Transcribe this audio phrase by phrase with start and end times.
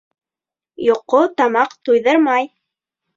[0.85, 2.49] Йоҡо тамаҡ туйҙырмай.